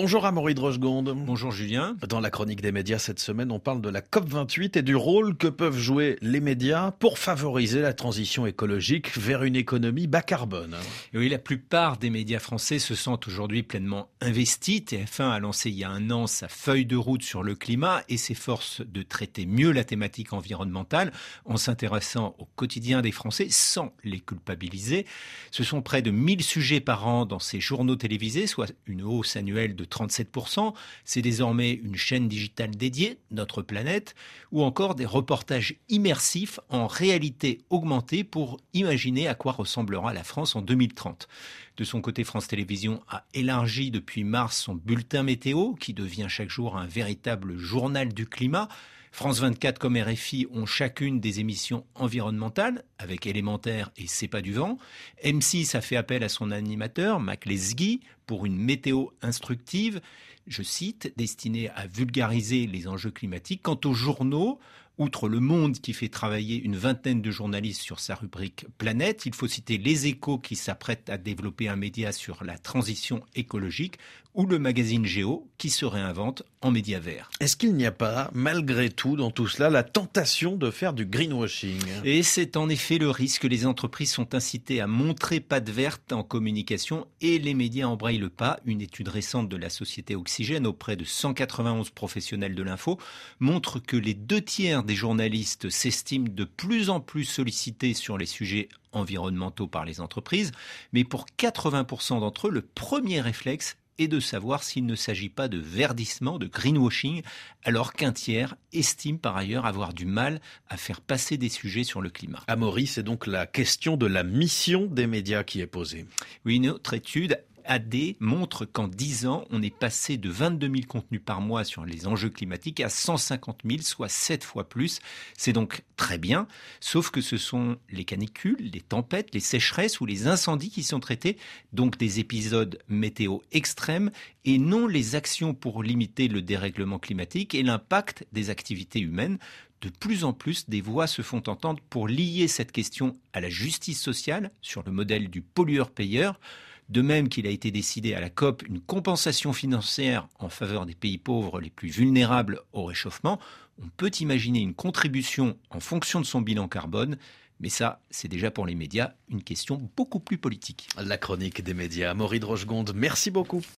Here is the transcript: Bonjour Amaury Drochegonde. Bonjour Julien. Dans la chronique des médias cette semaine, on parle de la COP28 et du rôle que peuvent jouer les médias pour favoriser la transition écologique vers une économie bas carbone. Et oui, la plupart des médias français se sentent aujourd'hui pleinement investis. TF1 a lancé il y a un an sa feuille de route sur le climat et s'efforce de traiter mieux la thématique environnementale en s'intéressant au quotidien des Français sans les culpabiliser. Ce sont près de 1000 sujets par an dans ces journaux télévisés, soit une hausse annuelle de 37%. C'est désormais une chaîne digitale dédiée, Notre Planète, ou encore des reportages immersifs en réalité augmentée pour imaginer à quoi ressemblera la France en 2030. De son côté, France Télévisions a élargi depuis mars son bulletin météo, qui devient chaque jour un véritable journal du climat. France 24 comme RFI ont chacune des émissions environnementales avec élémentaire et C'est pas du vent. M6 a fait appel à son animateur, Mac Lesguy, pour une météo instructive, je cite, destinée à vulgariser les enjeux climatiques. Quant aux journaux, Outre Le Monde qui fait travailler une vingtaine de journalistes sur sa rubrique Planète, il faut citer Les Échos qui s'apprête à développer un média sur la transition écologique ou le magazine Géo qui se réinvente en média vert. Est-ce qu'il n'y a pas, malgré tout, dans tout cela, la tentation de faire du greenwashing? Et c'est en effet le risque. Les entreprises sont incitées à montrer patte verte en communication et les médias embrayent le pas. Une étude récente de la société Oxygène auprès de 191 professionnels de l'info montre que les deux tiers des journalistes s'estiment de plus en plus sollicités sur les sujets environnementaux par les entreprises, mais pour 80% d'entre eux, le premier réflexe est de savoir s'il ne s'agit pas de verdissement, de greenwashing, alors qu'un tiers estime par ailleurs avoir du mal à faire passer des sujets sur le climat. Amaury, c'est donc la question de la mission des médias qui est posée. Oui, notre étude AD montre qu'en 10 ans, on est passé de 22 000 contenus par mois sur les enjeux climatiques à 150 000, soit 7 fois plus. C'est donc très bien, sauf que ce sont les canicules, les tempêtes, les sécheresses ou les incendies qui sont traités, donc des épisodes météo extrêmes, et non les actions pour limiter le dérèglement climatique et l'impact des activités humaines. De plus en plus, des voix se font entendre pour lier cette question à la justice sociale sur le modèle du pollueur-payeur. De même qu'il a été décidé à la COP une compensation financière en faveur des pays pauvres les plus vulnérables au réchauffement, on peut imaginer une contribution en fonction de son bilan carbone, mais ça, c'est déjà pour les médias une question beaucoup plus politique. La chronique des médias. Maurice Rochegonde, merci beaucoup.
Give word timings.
Bonjour 0.00 0.26
Amaury 0.26 0.54
Drochegonde. 0.54 1.12
Bonjour 1.26 1.50
Julien. 1.50 1.96
Dans 2.08 2.20
la 2.20 2.30
chronique 2.30 2.60
des 2.60 2.70
médias 2.70 3.00
cette 3.00 3.18
semaine, 3.18 3.50
on 3.50 3.58
parle 3.58 3.80
de 3.80 3.88
la 3.88 4.00
COP28 4.00 4.78
et 4.78 4.82
du 4.82 4.94
rôle 4.94 5.36
que 5.36 5.48
peuvent 5.48 5.76
jouer 5.76 6.18
les 6.22 6.38
médias 6.38 6.92
pour 6.92 7.18
favoriser 7.18 7.80
la 7.80 7.92
transition 7.92 8.46
écologique 8.46 9.18
vers 9.18 9.42
une 9.42 9.56
économie 9.56 10.06
bas 10.06 10.22
carbone. 10.22 10.76
Et 11.12 11.18
oui, 11.18 11.28
la 11.28 11.40
plupart 11.40 11.96
des 11.96 12.10
médias 12.10 12.38
français 12.38 12.78
se 12.78 12.94
sentent 12.94 13.26
aujourd'hui 13.26 13.64
pleinement 13.64 14.08
investis. 14.20 14.82
TF1 14.82 15.30
a 15.30 15.40
lancé 15.40 15.70
il 15.70 15.78
y 15.78 15.82
a 15.82 15.90
un 15.90 16.12
an 16.12 16.28
sa 16.28 16.46
feuille 16.46 16.86
de 16.86 16.94
route 16.94 17.24
sur 17.24 17.42
le 17.42 17.56
climat 17.56 18.04
et 18.08 18.18
s'efforce 18.18 18.82
de 18.82 19.02
traiter 19.02 19.46
mieux 19.46 19.72
la 19.72 19.82
thématique 19.82 20.32
environnementale 20.32 21.12
en 21.44 21.56
s'intéressant 21.56 22.36
au 22.38 22.44
quotidien 22.54 23.02
des 23.02 23.10
Français 23.10 23.48
sans 23.50 23.92
les 24.04 24.20
culpabiliser. 24.20 25.06
Ce 25.50 25.64
sont 25.64 25.82
près 25.82 26.02
de 26.02 26.12
1000 26.12 26.44
sujets 26.44 26.80
par 26.80 27.08
an 27.08 27.26
dans 27.26 27.40
ces 27.40 27.58
journaux 27.58 27.96
télévisés, 27.96 28.46
soit 28.46 28.72
une 28.86 29.02
hausse 29.02 29.34
annuelle 29.34 29.74
de 29.74 29.87
37%. 29.88 30.74
C'est 31.04 31.22
désormais 31.22 31.72
une 31.72 31.96
chaîne 31.96 32.28
digitale 32.28 32.70
dédiée, 32.70 33.18
Notre 33.30 33.62
Planète, 33.62 34.14
ou 34.52 34.62
encore 34.62 34.94
des 34.94 35.06
reportages 35.06 35.76
immersifs 35.88 36.60
en 36.68 36.86
réalité 36.86 37.62
augmentée 37.70 38.24
pour 38.24 38.58
imaginer 38.74 39.28
à 39.28 39.34
quoi 39.34 39.52
ressemblera 39.52 40.12
la 40.12 40.24
France 40.24 40.56
en 40.56 40.62
2030. 40.62 41.28
De 41.76 41.84
son 41.84 42.00
côté, 42.00 42.24
France 42.24 42.48
Télévisions 42.48 43.02
a 43.08 43.24
élargi 43.34 43.90
depuis 43.90 44.24
mars 44.24 44.58
son 44.58 44.74
bulletin 44.74 45.22
météo, 45.22 45.74
qui 45.74 45.94
devient 45.94 46.26
chaque 46.28 46.50
jour 46.50 46.76
un 46.76 46.86
véritable 46.86 47.56
journal 47.56 48.12
du 48.12 48.26
climat. 48.26 48.68
France 49.12 49.40
24 49.40 49.78
comme 49.78 49.96
RFI 49.96 50.46
ont 50.52 50.66
chacune 50.66 51.20
des 51.20 51.40
émissions 51.40 51.84
environnementales 51.94 52.84
avec 52.98 53.26
élémentaire 53.26 53.90
et 53.96 54.06
C'est 54.06 54.28
pas 54.28 54.42
du 54.42 54.52
vent. 54.52 54.78
M6 55.24 55.76
a 55.76 55.80
fait 55.80 55.96
appel 55.96 56.22
à 56.22 56.28
son 56.28 56.50
animateur, 56.50 57.20
Mac 57.20 57.46
Lesguy, 57.46 58.00
pour 58.26 58.46
une 58.46 58.58
météo 58.58 59.06
instructive, 59.22 60.00
je 60.46 60.62
cite, 60.62 61.12
destinée 61.16 61.70
à 61.70 61.86
vulgariser 61.86 62.66
les 62.66 62.88
enjeux 62.88 63.10
climatiques. 63.10 63.62
Quant 63.62 63.80
aux 63.84 63.94
journaux, 63.94 64.58
Outre 64.98 65.28
Le 65.28 65.38
Monde 65.38 65.78
qui 65.78 65.92
fait 65.92 66.08
travailler 66.08 66.60
une 66.60 66.76
vingtaine 66.76 67.22
de 67.22 67.30
journalistes 67.30 67.82
sur 67.82 68.00
sa 68.00 68.16
rubrique 68.16 68.66
Planète, 68.78 69.26
il 69.26 69.34
faut 69.34 69.46
citer 69.46 69.78
Les 69.78 70.08
Échos 70.08 70.38
qui 70.38 70.56
s'apprête 70.56 71.08
à 71.08 71.16
développer 71.16 71.68
un 71.68 71.76
média 71.76 72.10
sur 72.10 72.42
la 72.42 72.58
transition 72.58 73.22
écologique 73.36 73.98
ou 74.34 74.44
le 74.44 74.58
magazine 74.58 75.06
Géo 75.06 75.48
qui 75.56 75.70
se 75.70 75.84
réinvente 75.84 76.42
en 76.60 76.70
média 76.70 76.98
vert. 76.98 77.30
Est-ce 77.40 77.56
qu'il 77.56 77.74
n'y 77.74 77.86
a 77.86 77.92
pas, 77.92 78.30
malgré 78.32 78.88
tout, 78.88 79.16
dans 79.16 79.30
tout 79.30 79.46
cela, 79.46 79.70
la 79.70 79.82
tentation 79.82 80.56
de 80.56 80.70
faire 80.70 80.92
du 80.92 81.06
greenwashing? 81.06 81.80
Et 82.04 82.22
c'est 82.22 82.56
en 82.56 82.68
effet 82.68 82.98
le 82.98 83.10
risque. 83.10 83.44
Les 83.44 83.66
entreprises 83.66 84.12
sont 84.12 84.34
incitées 84.34 84.80
à 84.80 84.86
montrer 84.86 85.40
patte 85.40 85.70
verte 85.70 86.12
en 86.12 86.22
communication 86.22 87.06
et 87.20 87.38
les 87.38 87.54
médias 87.54 87.86
embrayent 87.86 88.18
le 88.18 88.30
pas. 88.30 88.58
Une 88.64 88.80
étude 88.80 89.08
récente 89.08 89.48
de 89.48 89.56
la 89.56 89.70
société 89.70 90.16
Oxygène 90.16 90.66
auprès 90.66 90.96
de 90.96 91.04
191 91.04 91.90
professionnels 91.90 92.54
de 92.54 92.62
l'info 92.62 92.98
montre 93.38 93.78
que 93.78 93.96
les 93.96 94.14
deux 94.14 94.42
tiers 94.42 94.82
des 94.82 94.94
journalistes 94.94 95.70
s'estiment 95.70 96.28
de 96.28 96.44
plus 96.44 96.90
en 96.90 97.00
plus 97.00 97.24
sollicités 97.24 97.94
sur 97.94 98.18
les 98.18 98.26
sujets 98.26 98.68
environnementaux 98.92 99.66
par 99.66 99.84
les 99.84 100.00
entreprises, 100.00 100.52
mais 100.92 101.04
pour 101.04 101.26
80% 101.38 102.20
d'entre 102.20 102.48
eux, 102.48 102.50
le 102.50 102.62
premier 102.62 103.20
réflexe 103.20 103.76
est 103.98 104.08
de 104.08 104.20
savoir 104.20 104.62
s'il 104.62 104.86
ne 104.86 104.94
s'agit 104.94 105.28
pas 105.28 105.48
de 105.48 105.58
verdissement, 105.58 106.38
de 106.38 106.46
greenwashing, 106.46 107.22
alors 107.64 107.92
qu'un 107.92 108.12
tiers 108.12 108.56
estime 108.72 109.18
par 109.18 109.36
ailleurs 109.36 109.66
avoir 109.66 109.92
du 109.92 110.06
mal 110.06 110.40
à 110.68 110.76
faire 110.76 111.00
passer 111.00 111.36
des 111.36 111.48
sujets 111.48 111.84
sur 111.84 112.00
le 112.00 112.10
climat. 112.10 112.42
Amaury, 112.46 112.86
c'est 112.86 113.02
donc 113.02 113.26
la 113.26 113.46
question 113.46 113.96
de 113.96 114.06
la 114.06 114.24
mission 114.24 114.86
des 114.86 115.06
médias 115.06 115.44
qui 115.44 115.60
est 115.60 115.66
posée. 115.66 116.06
Oui, 116.44 116.60
notre 116.60 116.94
étude 116.94 117.38
AD 117.68 117.94
montre 118.18 118.64
qu'en 118.64 118.88
10 118.88 119.26
ans, 119.26 119.44
on 119.50 119.62
est 119.62 119.74
passé 119.74 120.16
de 120.16 120.30
22 120.30 120.66
000 120.66 120.80
contenus 120.88 121.20
par 121.24 121.40
mois 121.40 121.64
sur 121.64 121.84
les 121.84 122.06
enjeux 122.06 122.30
climatiques 122.30 122.80
à 122.80 122.88
150 122.88 123.60
000, 123.64 123.82
soit 123.82 124.08
7 124.08 124.42
fois 124.42 124.68
plus. 124.68 125.00
C'est 125.36 125.52
donc 125.52 125.82
très 125.96 126.18
bien, 126.18 126.48
sauf 126.80 127.10
que 127.10 127.20
ce 127.20 127.36
sont 127.36 127.76
les 127.90 128.04
canicules, 128.04 128.70
les 128.72 128.80
tempêtes, 128.80 129.34
les 129.34 129.40
sécheresses 129.40 130.00
ou 130.00 130.06
les 130.06 130.26
incendies 130.26 130.70
qui 130.70 130.82
sont 130.82 130.98
traités, 130.98 131.36
donc 131.72 131.98
des 131.98 132.18
épisodes 132.18 132.78
météo 132.88 133.38
extrêmes, 133.52 134.10
et 134.44 134.58
non 134.58 134.86
les 134.86 135.14
actions 135.14 135.52
pour 135.52 135.82
limiter 135.82 136.28
le 136.28 136.40
dérèglement 136.40 136.98
climatique 136.98 137.54
et 137.54 137.62
l'impact 137.62 138.26
des 138.32 138.48
activités 138.48 139.00
humaines. 139.00 139.38
De 139.80 139.90
plus 139.90 140.24
en 140.24 140.32
plus, 140.32 140.68
des 140.68 140.80
voix 140.80 141.06
se 141.06 141.22
font 141.22 141.42
entendre 141.46 141.80
pour 141.90 142.08
lier 142.08 142.48
cette 142.48 142.72
question 142.72 143.16
à 143.32 143.40
la 143.40 143.50
justice 143.50 144.00
sociale 144.00 144.50
sur 144.60 144.82
le 144.84 144.90
modèle 144.90 145.28
du 145.28 145.42
pollueur-payeur. 145.42 146.40
De 146.88 147.02
même 147.02 147.28
qu'il 147.28 147.46
a 147.46 147.50
été 147.50 147.70
décidé 147.70 148.14
à 148.14 148.20
la 148.20 148.30
COP 148.30 148.62
une 148.66 148.80
compensation 148.80 149.52
financière 149.52 150.26
en 150.38 150.48
faveur 150.48 150.86
des 150.86 150.94
pays 150.94 151.18
pauvres 151.18 151.60
les 151.60 151.70
plus 151.70 151.88
vulnérables 151.88 152.60
au 152.72 152.84
réchauffement, 152.84 153.38
on 153.82 153.88
peut 153.96 154.10
imaginer 154.20 154.60
une 154.60 154.74
contribution 154.74 155.56
en 155.70 155.80
fonction 155.80 156.20
de 156.20 156.24
son 156.26 156.40
bilan 156.40 156.66
carbone, 156.66 157.18
mais 157.60 157.68
ça, 157.68 158.00
c'est 158.10 158.28
déjà 158.28 158.50
pour 158.50 158.66
les 158.66 158.74
médias 158.74 159.12
une 159.28 159.42
question 159.42 159.90
beaucoup 159.96 160.20
plus 160.20 160.38
politique. 160.38 160.88
La 160.96 161.18
chronique 161.18 161.62
des 161.62 161.74
médias. 161.74 162.14
Maurice 162.14 162.44
Rochegonde, 162.44 162.92
merci 162.94 163.30
beaucoup. 163.30 163.62